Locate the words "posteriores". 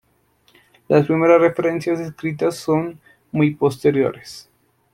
3.53-4.49